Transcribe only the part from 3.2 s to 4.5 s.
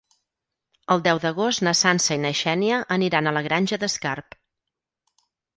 a la Granja d'Escarp.